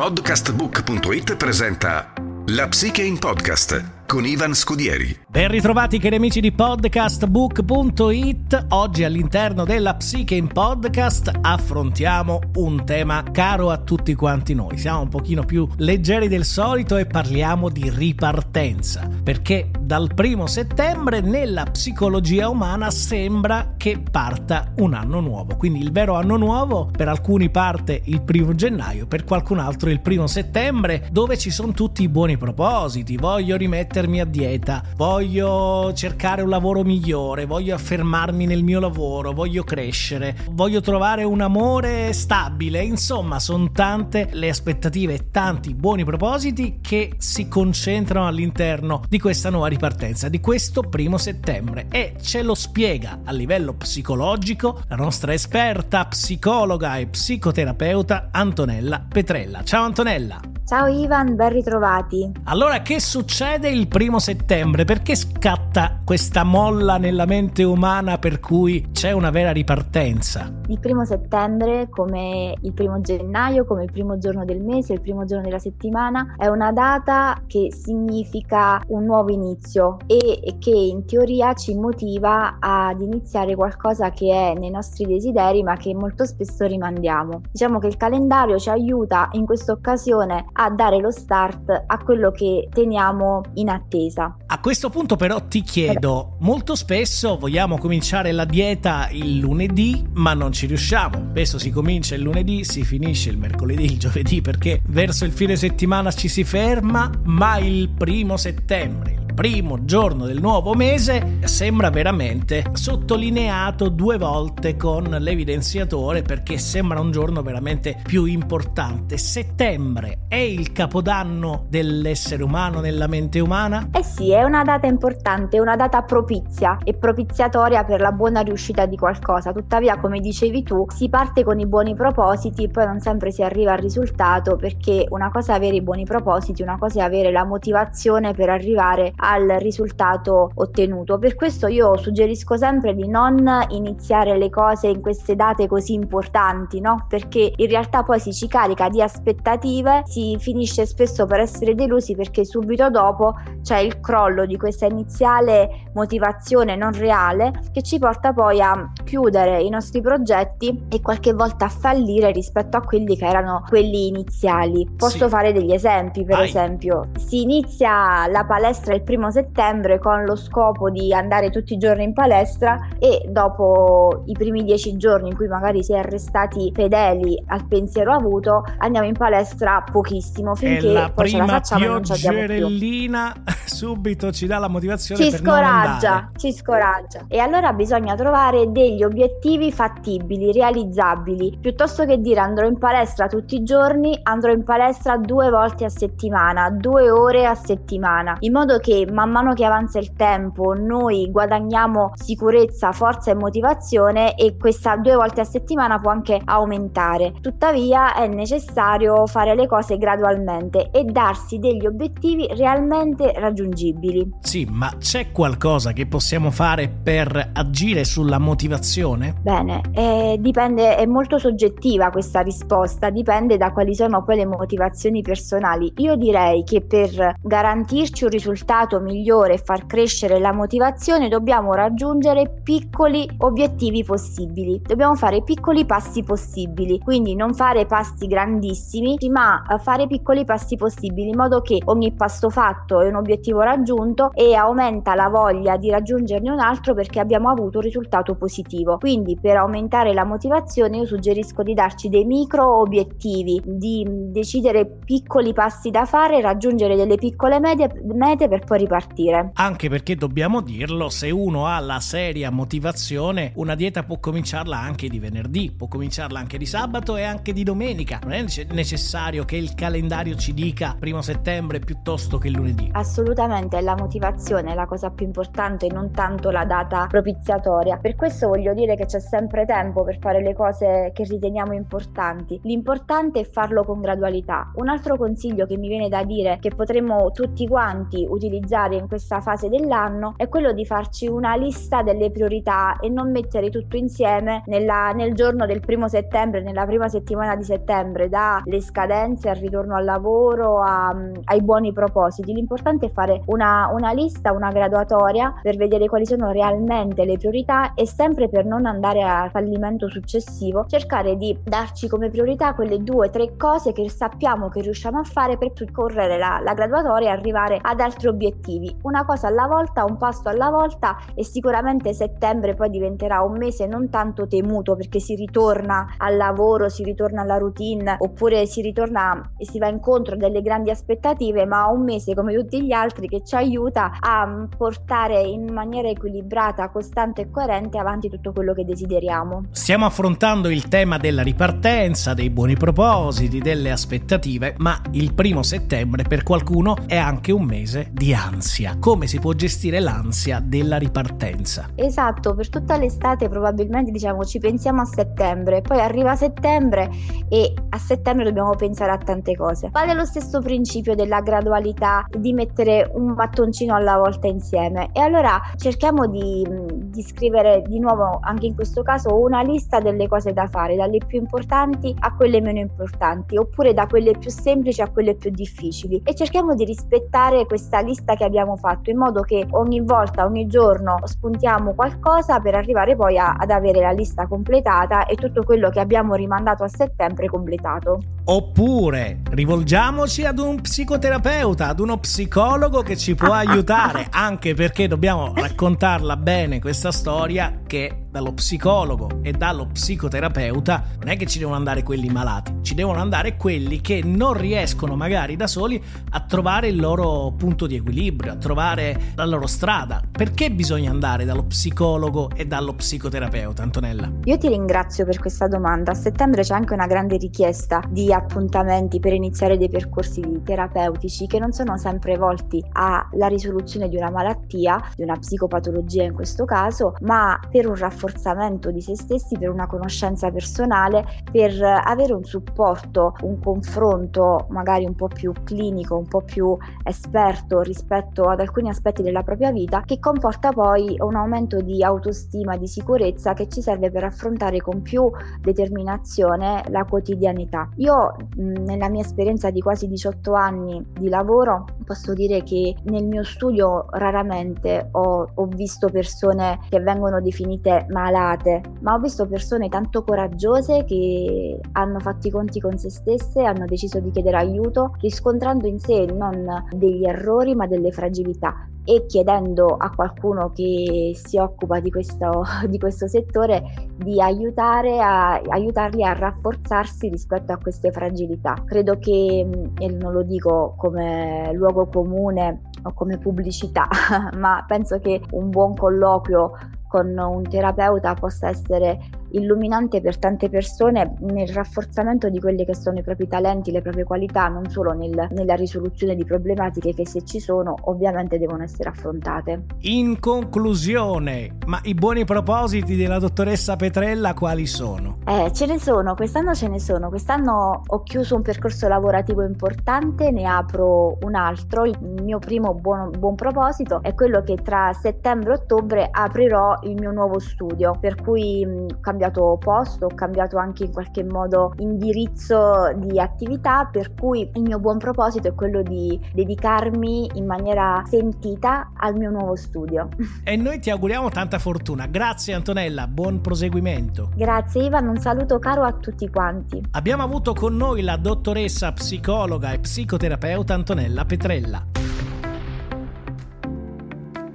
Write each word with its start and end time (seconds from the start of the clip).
Podcastbook.it 0.00 1.36
presenta 1.36 2.14
La 2.46 2.68
Psiche 2.68 3.02
in 3.02 3.18
Podcast 3.18 4.06
con 4.06 4.24
Ivan 4.24 4.54
Scudieri. 4.54 5.14
Ben 5.28 5.48
ritrovati 5.48 5.98
cari 5.98 6.16
amici 6.16 6.40
di 6.40 6.52
podcastbook.it. 6.52 8.66
Oggi 8.70 9.04
all'interno 9.04 9.66
della 9.66 9.96
Psiche 9.96 10.36
in 10.36 10.46
Podcast 10.46 11.30
affrontiamo 11.42 12.40
un 12.54 12.82
tema 12.86 13.22
caro 13.30 13.68
a 13.68 13.76
tutti 13.76 14.14
quanti 14.14 14.54
noi. 14.54 14.78
Siamo 14.78 15.02
un 15.02 15.10
pochino 15.10 15.44
più 15.44 15.68
leggeri 15.76 16.28
del 16.28 16.46
solito 16.46 16.96
e 16.96 17.04
parliamo 17.04 17.68
di 17.68 17.90
ripartenza, 17.90 19.06
perché 19.22 19.68
dal 19.90 20.14
primo 20.14 20.46
settembre 20.46 21.20
nella 21.20 21.64
psicologia 21.64 22.48
umana 22.48 22.92
sembra 22.92 23.74
che 23.76 24.00
parta 24.08 24.72
un 24.76 24.94
anno 24.94 25.18
nuovo. 25.18 25.56
Quindi 25.56 25.80
il 25.80 25.90
vero 25.90 26.14
anno 26.14 26.36
nuovo 26.36 26.88
per 26.96 27.08
alcuni 27.08 27.50
parte 27.50 28.00
il 28.04 28.22
primo 28.22 28.54
gennaio, 28.54 29.08
per 29.08 29.24
qualcun 29.24 29.58
altro 29.58 29.90
il 29.90 30.00
primo 30.00 30.28
settembre, 30.28 31.08
dove 31.10 31.36
ci 31.36 31.50
sono 31.50 31.72
tutti 31.72 32.04
i 32.04 32.08
buoni 32.08 32.36
propositi. 32.36 33.16
Voglio 33.16 33.56
rimettere 33.56 33.88
mettermi 33.90 34.20
a 34.20 34.24
dieta, 34.24 34.84
voglio 34.94 35.92
cercare 35.94 36.42
un 36.42 36.48
lavoro 36.50 36.84
migliore, 36.84 37.46
voglio 37.46 37.74
affermarmi 37.74 38.46
nel 38.46 38.62
mio 38.62 38.78
lavoro, 38.78 39.32
voglio 39.32 39.64
crescere, 39.64 40.36
voglio 40.52 40.80
trovare 40.80 41.24
un 41.24 41.40
amore 41.40 42.12
stabile, 42.12 42.84
insomma 42.84 43.40
sono 43.40 43.72
tante 43.72 44.28
le 44.30 44.48
aspettative 44.48 45.14
e 45.14 45.30
tanti 45.32 45.74
buoni 45.74 46.04
propositi 46.04 46.78
che 46.80 47.14
si 47.18 47.48
concentrano 47.48 48.28
all'interno 48.28 49.02
di 49.08 49.18
questa 49.18 49.50
nuova 49.50 49.66
ripartenza, 49.80 50.28
di 50.28 50.40
questo 50.40 50.82
primo 50.82 51.16
settembre 51.16 51.86
e 51.90 52.16
ce 52.20 52.42
lo 52.42 52.54
spiega 52.54 53.20
a 53.24 53.32
livello 53.32 53.72
psicologico 53.72 54.82
la 54.88 54.96
nostra 54.96 55.32
esperta 55.32 56.04
psicologa 56.04 56.98
e 56.98 57.06
psicoterapeuta 57.06 58.28
Antonella 58.30 59.02
Petrella. 59.08 59.64
Ciao 59.64 59.84
Antonella! 59.84 60.49
Ciao 60.70 60.86
Ivan, 60.86 61.34
ben 61.34 61.48
ritrovati. 61.48 62.30
Allora, 62.44 62.80
che 62.80 63.00
succede 63.00 63.68
il 63.68 63.88
primo 63.88 64.20
settembre? 64.20 64.84
Perché 64.84 65.16
scatta 65.16 65.98
questa 66.04 66.44
molla 66.44 66.96
nella 66.96 67.26
mente 67.26 67.64
umana 67.64 68.18
per 68.18 68.38
cui 68.38 68.90
c'è 68.92 69.10
una 69.10 69.30
vera 69.30 69.50
ripartenza? 69.50 70.48
Il 70.68 70.78
primo 70.78 71.04
settembre, 71.04 71.88
come 71.90 72.54
il 72.60 72.72
primo 72.72 73.00
gennaio, 73.00 73.64
come 73.64 73.82
il 73.82 73.90
primo 73.90 74.16
giorno 74.18 74.44
del 74.44 74.60
mese, 74.62 74.92
il 74.92 75.00
primo 75.00 75.24
giorno 75.24 75.42
della 75.42 75.58
settimana, 75.58 76.36
è 76.38 76.46
una 76.46 76.70
data 76.70 77.42
che 77.48 77.72
significa 77.72 78.80
un 78.90 79.06
nuovo 79.06 79.32
inizio 79.32 79.96
e 80.06 80.54
che 80.60 80.70
in 80.70 81.04
teoria 81.04 81.52
ci 81.54 81.74
motiva 81.74 82.58
ad 82.60 83.00
iniziare 83.00 83.56
qualcosa 83.56 84.10
che 84.10 84.32
è 84.32 84.56
nei 84.56 84.70
nostri 84.70 85.04
desideri 85.04 85.64
ma 85.64 85.76
che 85.76 85.92
molto 85.96 86.24
spesso 86.24 86.64
rimandiamo. 86.64 87.40
Diciamo 87.50 87.80
che 87.80 87.88
il 87.88 87.96
calendario 87.96 88.56
ci 88.56 88.70
aiuta 88.70 89.30
in 89.32 89.44
questa 89.44 89.72
occasione 89.72 90.44
a 90.62 90.68
dare 90.68 90.98
lo 90.98 91.10
start 91.10 91.84
a 91.86 91.98
quello 91.98 92.30
che 92.30 92.68
teniamo 92.70 93.40
in 93.54 93.70
attesa. 93.70 94.36
A 94.46 94.60
questo 94.60 94.90
punto 94.90 95.16
però 95.16 95.40
ti 95.46 95.62
chiedo, 95.62 96.36
molto 96.40 96.74
spesso 96.74 97.38
vogliamo 97.38 97.78
cominciare 97.78 98.30
la 98.32 98.44
dieta 98.44 99.08
il 99.10 99.38
lunedì 99.38 100.06
ma 100.12 100.34
non 100.34 100.52
ci 100.52 100.66
riusciamo, 100.66 101.28
spesso 101.30 101.58
si 101.58 101.70
comincia 101.70 102.14
il 102.14 102.20
lunedì, 102.20 102.64
si 102.64 102.84
finisce 102.84 103.30
il 103.30 103.38
mercoledì, 103.38 103.84
il 103.84 103.98
giovedì 103.98 104.42
perché 104.42 104.82
verso 104.88 105.24
il 105.24 105.32
fine 105.32 105.56
settimana 105.56 106.10
ci 106.10 106.28
si 106.28 106.44
ferma, 106.44 107.10
ma 107.24 107.56
il 107.56 107.88
primo 107.88 108.36
settembre, 108.36 109.19
primo 109.40 109.86
giorno 109.86 110.26
del 110.26 110.38
nuovo 110.38 110.74
mese 110.74 111.38
sembra 111.44 111.88
veramente 111.88 112.62
sottolineato 112.74 113.88
due 113.88 114.18
volte 114.18 114.76
con 114.76 115.04
l'evidenziatore 115.04 116.20
perché 116.20 116.58
sembra 116.58 117.00
un 117.00 117.10
giorno 117.10 117.40
veramente 117.40 117.96
più 118.02 118.26
importante. 118.26 119.16
Settembre 119.16 120.26
è 120.28 120.34
il 120.34 120.72
capodanno 120.72 121.64
dell'essere 121.70 122.42
umano 122.42 122.80
nella 122.80 123.06
mente 123.06 123.40
umana? 123.40 123.88
Eh 123.92 124.02
sì, 124.02 124.30
è 124.30 124.42
una 124.42 124.62
data 124.62 124.86
importante, 124.86 125.58
una 125.58 125.74
data 125.74 126.02
propizia 126.02 126.76
e 126.84 126.92
propiziatoria 126.92 127.84
per 127.84 128.02
la 128.02 128.12
buona 128.12 128.42
riuscita 128.42 128.84
di 128.84 128.98
qualcosa. 128.98 129.52
Tuttavia, 129.52 129.98
come 129.98 130.20
dicevi 130.20 130.62
tu, 130.64 130.84
si 130.94 131.08
parte 131.08 131.44
con 131.44 131.58
i 131.58 131.66
buoni 131.66 131.94
propositi, 131.94 132.68
poi 132.68 132.84
non 132.84 133.00
sempre 133.00 133.30
si 133.30 133.42
arriva 133.42 133.72
al 133.72 133.78
risultato 133.78 134.56
perché 134.56 135.06
una 135.08 135.30
cosa 135.30 135.54
è 135.54 135.56
avere 135.56 135.76
i 135.76 135.82
buoni 135.82 136.04
propositi, 136.04 136.60
una 136.60 136.76
cosa 136.76 137.00
è 137.00 137.04
avere 137.04 137.32
la 137.32 137.46
motivazione 137.46 138.34
per 138.34 138.50
arrivare 138.50 139.14
al 139.30 139.48
risultato 139.58 140.50
ottenuto. 140.54 141.18
Per 141.18 141.34
questo 141.34 141.66
io 141.66 141.96
suggerisco 141.96 142.56
sempre 142.56 142.94
di 142.94 143.08
non 143.08 143.64
iniziare 143.68 144.36
le 144.36 144.50
cose 144.50 144.88
in 144.88 145.00
queste 145.00 145.36
date 145.36 145.66
così 145.66 145.94
importanti, 145.94 146.80
no? 146.80 147.06
Perché 147.08 147.52
in 147.54 147.68
realtà 147.68 148.02
poi 148.02 148.18
si 148.18 148.32
ci 148.32 148.48
carica 148.48 148.88
di 148.88 149.02
aspettative, 149.02 150.02
si 150.06 150.36
finisce 150.38 150.86
spesso 150.86 151.26
per 151.26 151.40
essere 151.40 151.74
delusi 151.74 152.14
perché 152.14 152.44
subito 152.44 152.90
dopo 152.90 153.34
c'è 153.62 153.78
il 153.78 154.00
crollo 154.00 154.46
di 154.46 154.56
questa 154.56 154.86
iniziale 154.86 155.88
motivazione 155.94 156.76
non 156.76 156.92
reale 156.92 157.52
che 157.72 157.82
ci 157.82 157.98
porta 157.98 158.32
poi 158.32 158.60
a 158.60 158.92
chiudere 159.04 159.62
i 159.62 159.68
nostri 159.68 160.00
progetti 160.00 160.86
e 160.88 161.00
qualche 161.00 161.32
volta 161.32 161.66
a 161.66 161.68
fallire 161.68 162.30
rispetto 162.32 162.76
a 162.76 162.82
quelli 162.82 163.16
che 163.16 163.26
erano 163.26 163.64
quelli 163.68 164.08
iniziali. 164.08 164.88
Posso 164.96 165.24
sì. 165.24 165.28
fare 165.28 165.52
degli 165.52 165.72
esempi, 165.72 166.24
per 166.24 166.36
Vai. 166.36 166.48
esempio, 166.48 167.08
si 167.18 167.42
inizia 167.42 168.26
la 168.28 168.44
palestra 168.44 168.94
il 168.94 169.02
primo 169.10 169.30
settembre 169.32 169.98
con 169.98 170.24
lo 170.24 170.36
scopo 170.36 170.88
di 170.88 171.12
andare 171.12 171.50
tutti 171.50 171.74
i 171.74 171.78
giorni 171.78 172.04
in 172.04 172.12
palestra 172.12 172.88
e 172.98 173.22
dopo 173.28 174.22
i 174.26 174.32
primi 174.34 174.62
dieci 174.62 174.96
giorni 174.96 175.30
in 175.30 175.36
cui 175.36 175.48
magari 175.48 175.82
si 175.82 175.92
è 175.92 176.02
restati 176.02 176.70
fedeli 176.72 177.42
al 177.48 177.66
pensiero 177.66 178.12
avuto 178.12 178.64
andiamo 178.78 179.08
in 179.08 179.14
palestra 179.14 179.84
pochissimo 179.90 180.54
finché 180.54 180.92
la 180.92 181.10
poi 181.12 181.28
prima 181.28 181.60
ce 181.60 181.78
la 181.78 181.96
e 181.96 182.00
pioggerellina 182.00 183.34
subito 183.66 184.30
ci 184.30 184.46
dà 184.46 184.58
la 184.58 184.68
motivazione 184.68 185.24
ci 185.24 185.30
scoraggia 185.36 186.30
ci 186.36 186.52
scoraggia. 186.52 187.26
E 187.28 187.38
allora 187.38 187.72
bisogna 187.72 188.14
trovare 188.14 188.70
degli 188.70 189.02
obiettivi 189.02 189.72
fattibili 189.72 190.52
realizzabili. 190.52 191.58
Piuttosto 191.60 192.04
che 192.06 192.20
dire 192.20 192.40
andrò 192.40 192.66
in 192.66 192.78
palestra 192.78 193.26
tutti 193.26 193.56
i 193.56 193.62
giorni 193.62 194.18
andrò 194.22 194.52
in 194.52 194.64
palestra 194.64 195.16
due 195.16 195.50
volte 195.50 195.84
a 195.84 195.88
settimana 195.88 196.70
due 196.70 197.10
ore 197.10 197.46
a 197.46 197.54
settimana 197.54 198.36
in 198.40 198.52
modo 198.52 198.78
che 198.78 198.99
man 199.10 199.30
mano 199.30 199.52
che 199.52 199.64
avanza 199.64 199.98
il 199.98 200.12
tempo 200.12 200.74
noi 200.74 201.30
guadagniamo 201.30 202.12
sicurezza, 202.14 202.92
forza 202.92 203.30
e 203.30 203.34
motivazione 203.34 204.34
e 204.34 204.56
questa 204.56 204.96
due 204.96 205.14
volte 205.14 205.40
a 205.40 205.44
settimana 205.44 205.98
può 205.98 206.10
anche 206.10 206.40
aumentare. 206.44 207.34
Tuttavia 207.40 208.14
è 208.14 208.26
necessario 208.26 209.26
fare 209.26 209.54
le 209.54 209.66
cose 209.66 209.96
gradualmente 209.98 210.90
e 210.90 211.04
darsi 211.04 211.58
degli 211.58 211.86
obiettivi 211.86 212.46
realmente 212.54 213.32
raggiungibili. 213.36 214.38
Sì, 214.40 214.66
ma 214.70 214.92
c'è 214.98 215.30
qualcosa 215.32 215.92
che 215.92 216.06
possiamo 216.06 216.50
fare 216.50 216.88
per 216.88 217.50
agire 217.52 218.04
sulla 218.04 218.38
motivazione? 218.38 219.34
Bene, 219.42 219.82
eh, 219.92 220.36
dipende, 220.38 220.96
è 220.96 221.06
molto 221.06 221.38
soggettiva 221.38 222.10
questa 222.10 222.40
risposta, 222.40 223.10
dipende 223.10 223.56
da 223.56 223.72
quali 223.72 223.94
sono 223.94 224.22
poi 224.24 224.36
le 224.36 224.46
motivazioni 224.46 225.22
personali. 225.22 225.92
Io 225.96 226.16
direi 226.16 226.64
che 226.64 226.82
per 226.82 227.34
garantirci 227.40 228.24
un 228.24 228.30
risultato 228.30 228.89
risultato 228.90 229.00
migliore 229.00 229.54
e 229.54 229.58
far 229.58 229.86
crescere 229.86 230.40
la 230.40 230.52
motivazione 230.52 231.28
dobbiamo 231.28 231.74
raggiungere 231.74 232.60
piccoli 232.62 233.28
obiettivi 233.38 234.02
possibili, 234.02 234.80
dobbiamo 234.84 235.14
fare 235.14 235.42
piccoli 235.42 235.86
passi 235.86 236.24
possibili, 236.24 236.98
quindi 236.98 237.36
non 237.36 237.54
fare 237.54 237.86
passi 237.86 238.26
grandissimi, 238.26 239.16
ma 239.30 239.62
fare 239.78 240.06
piccoli 240.08 240.44
passi 240.44 240.76
possibili 240.76 241.28
in 241.28 241.36
modo 241.36 241.60
che 241.60 241.80
ogni 241.84 242.12
passo 242.12 242.50
fatto 242.50 243.00
è 243.00 243.06
un 243.06 243.14
obiettivo 243.14 243.60
raggiunto 243.60 244.32
e 244.32 244.54
aumenta 244.54 245.14
la 245.14 245.28
voglia 245.28 245.76
di 245.76 245.90
raggiungerne 245.90 246.50
un 246.50 246.58
altro 246.58 246.94
perché 246.94 247.20
abbiamo 247.20 247.50
avuto 247.50 247.78
un 247.78 247.84
risultato 247.84 248.34
positivo. 248.34 248.98
Quindi 248.98 249.38
per 249.40 249.56
aumentare 249.56 250.12
la 250.12 250.24
motivazione 250.24 250.98
io 250.98 251.06
suggerisco 251.06 251.62
di 251.62 251.74
darci 251.74 252.08
dei 252.08 252.24
micro 252.24 252.80
obiettivi, 252.80 253.60
di 253.64 254.04
decidere 254.30 254.86
piccoli 254.86 255.52
passi 255.52 255.90
da 255.90 256.04
fare, 256.04 256.40
raggiungere 256.40 256.96
delle 256.96 257.16
piccole 257.16 257.60
medie, 257.60 257.90
mete 258.14 258.48
per 258.48 258.64
poi 258.64 258.79
ripartire. 258.80 259.50
Anche 259.54 259.88
perché 259.88 260.16
dobbiamo 260.16 260.60
dirlo, 260.60 261.08
se 261.08 261.30
uno 261.30 261.66
ha 261.66 261.78
la 261.78 262.00
seria 262.00 262.50
motivazione, 262.50 263.52
una 263.56 263.74
dieta 263.74 264.02
può 264.02 264.18
cominciarla 264.18 264.78
anche 264.78 265.08
di 265.08 265.18
venerdì, 265.18 265.70
può 265.70 265.86
cominciarla 265.86 266.38
anche 266.38 266.58
di 266.58 266.66
sabato 266.66 267.16
e 267.16 267.22
anche 267.22 267.52
di 267.52 267.62
domenica. 267.62 268.20
Non 268.22 268.32
è 268.32 268.44
necessario 268.72 269.44
che 269.44 269.56
il 269.56 269.74
calendario 269.74 270.34
ci 270.36 270.54
dica 270.54 270.96
primo 270.98 271.22
settembre 271.22 271.78
piuttosto 271.78 272.38
che 272.38 272.50
lunedì. 272.50 272.88
Assolutamente, 272.92 273.80
la 273.80 273.94
motivazione 273.96 274.72
è 274.72 274.74
la 274.74 274.86
cosa 274.86 275.10
più 275.10 275.26
importante, 275.26 275.86
non 275.88 276.10
tanto 276.10 276.50
la 276.50 276.64
data 276.64 277.06
propiziatoria. 277.06 277.98
Per 277.98 278.16
questo 278.16 278.48
voglio 278.48 278.74
dire 278.74 278.96
che 278.96 279.06
c'è 279.06 279.20
sempre 279.20 279.66
tempo 279.66 280.02
per 280.04 280.18
fare 280.18 280.42
le 280.42 280.54
cose 280.54 281.10
che 281.14 281.24
riteniamo 281.24 281.72
importanti. 281.72 282.58
L'importante 282.62 283.40
è 283.40 283.44
farlo 283.44 283.84
con 283.84 284.00
gradualità. 284.00 284.72
Un 284.76 284.88
altro 284.88 285.16
consiglio 285.16 285.66
che 285.66 285.76
mi 285.76 285.88
viene 285.88 286.08
da 286.08 286.24
dire 286.24 286.58
che 286.60 286.70
potremmo 286.70 287.30
tutti 287.32 287.66
quanti 287.66 288.26
utilizzare 288.28 288.68
in 288.70 289.08
questa 289.08 289.40
fase 289.40 289.68
dell'anno 289.68 290.34
è 290.36 290.48
quello 290.48 290.72
di 290.72 290.84
farci 290.86 291.26
una 291.26 291.56
lista 291.56 292.02
delle 292.02 292.30
priorità 292.30 292.98
e 293.00 293.08
non 293.08 293.30
mettere 293.30 293.68
tutto 293.68 293.96
insieme 293.96 294.62
nella, 294.66 295.10
nel 295.10 295.34
giorno 295.34 295.66
del 295.66 295.80
primo 295.80 296.08
settembre, 296.08 296.62
nella 296.62 296.86
prima 296.86 297.08
settimana 297.08 297.56
di 297.56 297.64
settembre, 297.64 298.28
dalle 298.28 298.80
scadenze 298.80 299.48
al 299.48 299.56
ritorno 299.56 299.96
al 299.96 300.04
lavoro 300.04 300.80
a, 300.80 301.14
ai 301.44 301.62
buoni 301.62 301.92
propositi. 301.92 302.52
L'importante 302.52 303.06
è 303.06 303.10
fare 303.10 303.42
una, 303.46 303.90
una 303.92 304.12
lista, 304.12 304.52
una 304.52 304.70
graduatoria 304.70 305.58
per 305.60 305.76
vedere 305.76 306.06
quali 306.06 306.26
sono 306.26 306.52
realmente 306.52 307.24
le 307.24 307.38
priorità 307.38 307.94
e 307.94 308.06
sempre 308.06 308.48
per 308.48 308.64
non 308.66 308.86
andare 308.86 309.22
a 309.22 309.48
fallimento 309.50 310.08
successivo, 310.08 310.84
cercare 310.86 311.36
di 311.36 311.58
darci 311.62 312.08
come 312.08 312.30
priorità 312.30 312.74
quelle 312.74 313.02
due 313.02 313.26
o 313.26 313.30
tre 313.30 313.56
cose 313.56 313.92
che 313.92 314.08
sappiamo 314.08 314.68
che 314.68 314.80
riusciamo 314.80 315.18
a 315.18 315.24
fare 315.24 315.58
per 315.58 315.72
percorrere 315.72 316.38
la, 316.38 316.60
la 316.62 316.74
graduatoria 316.74 317.28
e 317.28 317.32
arrivare 317.32 317.78
ad 317.80 318.00
altri 318.00 318.28
obiettivi. 318.28 318.59
Una 319.02 319.24
cosa 319.24 319.48
alla 319.48 319.66
volta, 319.66 320.04
un 320.04 320.16
passo 320.16 320.48
alla 320.48 320.70
volta 320.70 321.16
e 321.34 321.44
sicuramente 321.44 322.12
settembre 322.12 322.74
poi 322.74 322.90
diventerà 322.90 323.42
un 323.42 323.56
mese 323.56 323.86
non 323.86 324.10
tanto 324.10 324.46
temuto 324.46 324.96
perché 324.96 325.18
si 325.18 325.34
ritorna 325.34 326.14
al 326.18 326.36
lavoro, 326.36 326.88
si 326.88 327.02
ritorna 327.02 327.42
alla 327.42 327.56
routine 327.56 328.16
oppure 328.18 328.66
si 328.66 328.82
ritorna 328.82 329.52
e 329.56 329.64
si 329.64 329.78
va 329.78 329.88
incontro 329.88 330.34
a 330.34 330.36
delle 330.36 330.62
grandi 330.62 330.90
aspettative, 330.90 331.64
ma 331.64 331.86
un 331.86 332.04
mese 332.04 332.34
come 332.34 332.54
tutti 332.54 332.82
gli 332.82 332.92
altri 332.92 333.28
che 333.28 333.42
ci 333.44 333.54
aiuta 333.54 334.12
a 334.20 334.66
portare 334.76 335.40
in 335.40 335.72
maniera 335.72 336.08
equilibrata, 336.08 336.90
costante 336.90 337.42
e 337.42 337.50
coerente 337.50 337.98
avanti 337.98 338.28
tutto 338.28 338.52
quello 338.52 338.74
che 338.74 338.84
desideriamo. 338.84 339.64
Stiamo 339.70 340.04
affrontando 340.04 340.68
il 340.68 340.88
tema 340.88 341.16
della 341.16 341.42
ripartenza, 341.42 342.34
dei 342.34 342.50
buoni 342.50 342.74
propositi, 342.74 343.58
delle 343.58 343.90
aspettative, 343.90 344.74
ma 344.78 345.00
il 345.12 345.32
primo 345.34 345.62
settembre 345.62 346.24
per 346.24 346.42
qualcuno 346.42 346.96
è 347.06 347.16
anche 347.16 347.52
un 347.52 347.64
mese 347.64 348.08
di 348.12 348.34
ansia. 348.50 348.96
Come 348.98 349.26
si 349.26 349.38
può 349.38 349.52
gestire 349.52 350.00
l'ansia 350.00 350.60
della 350.60 350.98
ripartenza? 350.98 351.88
Esatto, 351.94 352.54
per 352.54 352.68
tutta 352.68 352.96
l'estate 352.96 353.48
probabilmente 353.48 354.10
diciamo 354.10 354.44
ci 354.44 354.58
pensiamo 354.58 355.02
a 355.02 355.04
settembre, 355.04 355.80
poi 355.80 356.00
arriva 356.00 356.34
settembre 356.34 357.08
e 357.48 357.72
a 357.88 357.98
settembre 357.98 358.44
dobbiamo 358.44 358.74
pensare 358.74 359.12
a 359.12 359.18
tante 359.18 359.56
cose. 359.56 359.88
Vale 359.90 360.14
lo 360.14 360.24
stesso 360.24 360.60
principio 360.60 361.14
della 361.14 361.40
gradualità, 361.40 362.26
di 362.28 362.52
mettere 362.52 363.10
un 363.14 363.32
mattoncino 363.32 363.94
alla 363.94 364.16
volta 364.16 364.46
insieme 364.46 365.10
e 365.12 365.20
allora 365.20 365.60
cerchiamo 365.76 366.26
di, 366.26 366.66
di 367.10 367.22
scrivere 367.22 367.82
di 367.86 367.98
nuovo 367.98 368.38
anche 368.40 368.66
in 368.66 368.74
questo 368.74 369.02
caso 369.02 369.38
una 369.38 369.62
lista 369.62 370.00
delle 370.00 370.28
cose 370.28 370.52
da 370.52 370.66
fare, 370.66 370.96
dalle 370.96 371.18
più 371.26 371.38
importanti 371.38 372.14
a 372.20 372.34
quelle 372.34 372.60
meno 372.60 372.78
importanti, 372.78 373.56
oppure 373.56 373.92
da 373.92 374.06
quelle 374.06 374.38
più 374.38 374.50
semplici 374.50 375.02
a 375.02 375.10
quelle 375.10 375.34
più 375.34 375.50
difficili 375.50 376.22
e 376.24 376.34
cerchiamo 376.34 376.74
di 376.74 376.84
rispettare 376.84 377.66
questa 377.66 378.00
lista 378.00 378.34
che 378.34 378.44
abbiamo 378.44 378.76
fatto 378.76 379.10
in 379.10 379.18
modo 379.18 379.42
che 379.42 379.66
ogni 379.70 380.00
volta, 380.00 380.44
ogni 380.44 380.66
giorno 380.66 381.18
spuntiamo 381.24 381.94
qualcosa 381.94 382.60
per 382.60 382.74
arrivare 382.74 383.16
poi 383.16 383.38
a, 383.38 383.54
ad 383.58 383.70
avere 383.70 384.00
la 384.00 384.12
lista 384.12 384.46
completata 384.46 385.26
e 385.26 385.34
tutto 385.34 385.62
quello 385.64 385.90
che 385.90 386.00
abbiamo 386.00 386.34
rimandato 386.34 386.84
a 386.84 386.88
settembre 386.88 387.46
completato. 387.46 388.39
Oppure 388.52 389.42
rivolgiamoci 389.52 390.44
ad 390.44 390.58
un 390.58 390.80
psicoterapeuta, 390.80 391.86
ad 391.86 392.00
uno 392.00 392.18
psicologo 392.18 393.00
che 393.00 393.16
ci 393.16 393.36
può 393.36 393.52
aiutare, 393.52 394.26
anche 394.28 394.74
perché 394.74 395.06
dobbiamo 395.06 395.52
raccontarla 395.54 396.36
bene 396.36 396.80
questa 396.80 397.12
storia 397.12 397.82
che 397.86 398.26
dallo 398.30 398.52
psicologo 398.52 399.40
e 399.42 399.52
dallo 399.52 399.86
psicoterapeuta 399.86 401.04
non 401.18 401.28
è 401.28 401.36
che 401.36 401.46
ci 401.46 401.58
devono 401.58 401.76
andare 401.76 402.02
quelli 402.02 402.28
malati, 402.28 402.76
ci 402.82 402.94
devono 402.94 403.18
andare 403.18 403.56
quelli 403.56 404.00
che 404.00 404.22
non 404.24 404.54
riescono 404.54 405.16
magari 405.16 405.56
da 405.56 405.66
soli 405.66 406.02
a 406.30 406.40
trovare 406.40 406.88
il 406.88 406.98
loro 406.98 407.52
punto 407.56 407.86
di 407.86 407.96
equilibrio, 407.96 408.52
a 408.52 408.56
trovare 408.56 409.32
la 409.34 409.44
loro 409.44 409.66
strada. 409.66 410.22
Perché 410.30 410.70
bisogna 410.70 411.10
andare 411.10 411.44
dallo 411.44 411.64
psicologo 411.64 412.50
e 412.54 412.66
dallo 412.66 412.94
psicoterapeuta, 412.94 413.82
Antonella? 413.82 414.30
Io 414.44 414.58
ti 414.58 414.68
ringrazio 414.68 415.24
per 415.24 415.38
questa 415.38 415.66
domanda. 415.66 416.12
A 416.12 416.14
settembre 416.14 416.62
c'è 416.62 416.74
anche 416.74 416.94
una 416.94 417.06
grande 417.06 417.36
richiesta 417.36 418.02
di 418.08 418.32
appuntamenti 418.32 419.18
per 419.18 419.32
iniziare 419.32 419.76
dei 419.76 419.88
percorsi 419.88 420.40
terapeutici 420.64 421.46
che 421.46 421.58
non 421.58 421.72
sono 421.72 421.98
sempre 421.98 422.36
volti 422.36 422.82
alla 422.92 423.48
risoluzione 423.48 424.08
di 424.08 424.16
una 424.16 424.30
malattia, 424.30 425.02
di 425.16 425.22
una 425.22 425.36
psicopatologia 425.36 426.22
in 426.22 426.32
questo 426.32 426.64
caso, 426.64 427.14
ma 427.20 427.58
per 427.70 427.86
un 427.86 427.96
rafforzamento 427.96 428.19
rafforzamento 428.20 428.90
di 428.90 429.00
se 429.00 429.16
stessi, 429.16 429.56
per 429.56 429.70
una 429.70 429.86
conoscenza 429.86 430.50
personale, 430.50 431.24
per 431.50 431.72
avere 431.82 432.34
un 432.34 432.44
supporto, 432.44 433.34
un 433.42 433.58
confronto 433.58 434.66
magari 434.68 435.06
un 435.06 435.14
po' 435.14 435.28
più 435.28 435.52
clinico, 435.64 436.16
un 436.16 436.26
po' 436.26 436.42
più 436.42 436.76
esperto 437.02 437.80
rispetto 437.80 438.44
ad 438.44 438.60
alcuni 438.60 438.90
aspetti 438.90 439.22
della 439.22 439.42
propria 439.42 439.72
vita, 439.72 440.02
che 440.02 440.18
comporta 440.18 440.72
poi 440.72 441.16
un 441.18 441.34
aumento 441.34 441.80
di 441.80 442.02
autostima, 442.04 442.76
di 442.76 442.86
sicurezza 442.86 443.54
che 443.54 443.68
ci 443.68 443.80
serve 443.80 444.10
per 444.10 444.24
affrontare 444.24 444.80
con 444.80 445.00
più 445.00 445.30
determinazione 445.60 446.82
la 446.88 447.04
quotidianità. 447.04 447.88
Io 447.96 448.36
nella 448.56 449.08
mia 449.08 449.22
esperienza 449.22 449.70
di 449.70 449.80
quasi 449.80 450.06
18 450.08 450.52
anni 450.52 451.04
di 451.12 451.28
lavoro 451.28 451.84
posso 452.04 452.34
dire 452.34 452.62
che 452.62 452.94
nel 453.04 453.24
mio 453.24 453.44
studio 453.44 454.06
raramente 454.10 455.08
ho, 455.12 455.48
ho 455.54 455.66
visto 455.66 456.08
persone 456.08 456.80
che 456.88 457.00
vengono 457.00 457.40
definite 457.40 458.06
malate, 458.10 458.82
ma 459.00 459.14
ho 459.14 459.18
visto 459.18 459.46
persone 459.46 459.88
tanto 459.88 460.22
coraggiose 460.22 461.04
che 461.04 461.80
hanno 461.92 462.18
fatto 462.20 462.48
i 462.48 462.50
conti 462.50 462.80
con 462.80 462.98
se 462.98 463.10
stesse, 463.10 463.62
hanno 463.62 463.86
deciso 463.86 464.20
di 464.20 464.30
chiedere 464.30 464.56
aiuto, 464.56 465.16
riscontrando 465.20 465.86
in 465.86 465.98
sé 465.98 466.26
non 466.26 466.86
degli 466.90 467.24
errori 467.24 467.74
ma 467.74 467.86
delle 467.86 468.12
fragilità 468.12 468.86
e 469.04 469.24
chiedendo 469.26 469.96
a 469.96 470.10
qualcuno 470.10 470.70
che 470.70 471.32
si 471.34 471.58
occupa 471.58 472.00
di 472.00 472.10
questo, 472.10 472.62
di 472.86 472.98
questo 472.98 473.26
settore 473.26 473.82
di 474.16 474.40
aiutare 474.40 475.20
a, 475.20 475.54
aiutarli 475.54 476.22
a 476.22 476.32
rafforzarsi 476.32 477.28
rispetto 477.28 477.72
a 477.72 477.78
queste 477.78 478.12
fragilità. 478.12 478.74
Credo 478.84 479.18
che, 479.18 479.66
e 479.98 480.08
non 480.10 480.32
lo 480.32 480.42
dico 480.42 480.94
come 480.96 481.72
luogo 481.72 482.06
comune 482.06 482.82
o 483.02 483.12
come 483.14 483.38
pubblicità, 483.38 484.08
ma 484.58 484.84
penso 484.86 485.18
che 485.18 485.40
un 485.52 485.70
buon 485.70 485.94
colloquio 485.94 486.72
con 487.10 487.36
un 487.36 487.64
terapeuta 487.64 488.34
possa 488.34 488.68
essere 488.68 489.18
illuminante 489.52 490.20
per 490.20 490.38
tante 490.38 490.68
persone 490.68 491.36
nel 491.40 491.68
rafforzamento 491.68 492.48
di 492.48 492.60
quelli 492.60 492.84
che 492.84 492.94
sono 492.94 493.18
i 493.18 493.22
propri 493.22 493.48
talenti, 493.48 493.90
le 493.90 494.02
proprie 494.02 494.24
qualità, 494.24 494.68
non 494.68 494.88
solo 494.90 495.12
nel, 495.12 495.48
nella 495.50 495.74
risoluzione 495.74 496.34
di 496.34 496.44
problematiche 496.44 497.14
che 497.14 497.26
se 497.26 497.44
ci 497.44 497.60
sono 497.60 497.94
ovviamente 498.02 498.58
devono 498.58 498.82
essere 498.82 499.08
affrontate. 499.08 499.84
In 500.00 500.38
conclusione, 500.38 501.76
ma 501.86 502.00
i 502.04 502.14
buoni 502.14 502.44
propositi 502.44 503.16
della 503.16 503.38
dottoressa 503.38 503.96
Petrella 503.96 504.54
quali 504.54 504.86
sono? 504.86 505.38
Eh, 505.46 505.70
ce 505.72 505.86
ne 505.86 505.98
sono, 505.98 506.34
quest'anno 506.34 506.74
ce 506.74 506.88
ne 506.88 507.00
sono. 507.00 507.28
Quest'anno 507.28 508.02
ho 508.06 508.22
chiuso 508.22 508.56
un 508.56 508.62
percorso 508.62 509.08
lavorativo 509.08 509.62
importante, 509.62 510.50
ne 510.50 510.64
apro 510.64 511.38
un 511.42 511.54
altro. 511.54 512.04
Il 512.04 512.18
mio 512.42 512.58
primo 512.58 512.94
buon, 512.94 513.30
buon 513.38 513.54
proposito 513.54 514.22
è 514.22 514.34
quello 514.34 514.62
che 514.62 514.76
tra 514.76 515.12
settembre 515.12 515.72
e 515.72 515.74
ottobre 515.76 516.28
aprirò 516.30 516.98
il 517.02 517.14
mio 517.14 517.30
nuovo 517.30 517.58
studio, 517.58 518.14
per 518.20 518.36
cui 518.40 518.84
mh, 518.84 519.20
cambiato 519.40 519.78
posto, 519.80 520.26
ho 520.26 520.34
cambiato 520.34 520.76
anche 520.76 521.04
in 521.04 521.12
qualche 521.12 521.42
modo 521.42 521.94
indirizzo 521.98 523.10
di 523.16 523.40
attività, 523.40 524.06
per 524.10 524.34
cui 524.34 524.68
il 524.74 524.82
mio 524.82 524.98
buon 524.98 525.16
proposito 525.16 525.68
è 525.68 525.74
quello 525.74 526.02
di 526.02 526.38
dedicarmi 526.52 527.50
in 527.54 527.64
maniera 527.64 528.22
sentita 528.28 529.12
al 529.16 529.34
mio 529.36 529.50
nuovo 529.50 529.76
studio. 529.76 530.28
E 530.62 530.76
noi 530.76 531.00
ti 531.00 531.10
auguriamo 531.10 531.48
tanta 531.48 531.78
fortuna. 531.78 532.26
Grazie 532.26 532.74
Antonella, 532.74 533.26
buon 533.26 533.60
proseguimento. 533.60 534.50
Grazie 534.54 535.04
Ivan, 535.04 535.26
un 535.26 535.38
saluto 535.38 535.78
caro 535.78 536.02
a 536.02 536.12
tutti 536.12 536.48
quanti. 536.48 537.02
Abbiamo 537.12 537.42
avuto 537.42 537.72
con 537.72 537.96
noi 537.96 538.22
la 538.22 538.36
dottoressa 538.36 539.12
psicologa 539.12 539.92
e 539.92 540.00
psicoterapeuta 540.00 540.94
Antonella 540.94 541.44
Petrella. 541.44 542.19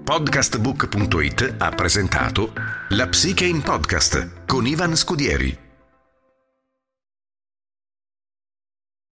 Podcastbook.it 0.06 1.56
ha 1.58 1.72
presentato 1.72 2.54
La 2.90 3.08
Psiche 3.08 3.46
in 3.46 3.64
Podcast 3.64 4.46
con 4.46 4.68
Ivan 4.68 4.96
Scudieri 4.96 5.65